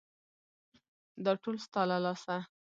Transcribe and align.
_دا 1.23 1.33
ټول 1.43 1.55
ستا 1.65 1.81
له 1.91 1.97
لاسه. 2.05 2.37